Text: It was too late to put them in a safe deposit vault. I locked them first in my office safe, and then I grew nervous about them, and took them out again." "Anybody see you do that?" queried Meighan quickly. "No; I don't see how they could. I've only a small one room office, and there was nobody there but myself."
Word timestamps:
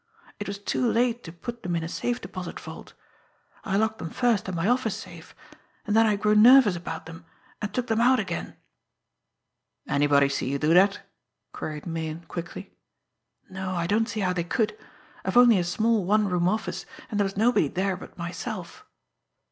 It 0.39 0.47
was 0.47 0.57
too 0.57 0.91
late 0.91 1.23
to 1.25 1.31
put 1.31 1.61
them 1.61 1.75
in 1.75 1.83
a 1.83 1.87
safe 1.87 2.19
deposit 2.19 2.59
vault. 2.59 2.95
I 3.63 3.77
locked 3.77 3.99
them 3.99 4.09
first 4.09 4.49
in 4.49 4.55
my 4.55 4.67
office 4.67 4.95
safe, 4.97 5.35
and 5.85 5.95
then 5.95 6.07
I 6.07 6.15
grew 6.15 6.33
nervous 6.33 6.75
about 6.75 7.05
them, 7.05 7.23
and 7.61 7.71
took 7.71 7.85
them 7.85 8.01
out 8.01 8.19
again." 8.19 8.55
"Anybody 9.87 10.27
see 10.27 10.49
you 10.49 10.57
do 10.57 10.73
that?" 10.73 11.01
queried 11.53 11.85
Meighan 11.85 12.23
quickly. 12.27 12.71
"No; 13.47 13.75
I 13.75 13.85
don't 13.85 14.09
see 14.09 14.21
how 14.21 14.33
they 14.33 14.43
could. 14.43 14.75
I've 15.23 15.37
only 15.37 15.59
a 15.59 15.63
small 15.63 16.03
one 16.03 16.27
room 16.27 16.49
office, 16.49 16.87
and 17.11 17.19
there 17.19 17.25
was 17.25 17.37
nobody 17.37 17.67
there 17.67 17.95
but 17.95 18.17
myself." 18.17 18.83